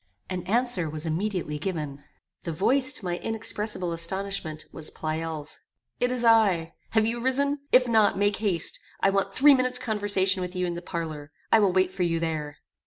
[0.31, 2.03] An answer was immediately given.
[2.41, 5.59] The voice, to my inexpressible astonishment, was Pleyel's.
[5.99, 6.73] "It is I.
[6.93, 7.59] Have you risen?
[7.71, 10.81] If you have not, make haste; I want three minutes conversation with you in the
[10.81, 12.57] parlour I will wait for you there."